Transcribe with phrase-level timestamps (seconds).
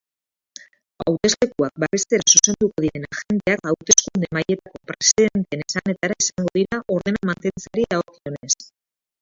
[1.03, 8.55] Hauteslekuak babestera zuzenduko diren agenteak hauteskunde-mahaietako presidenteen esanetara izango dira ordena mantentzeari dagokionez.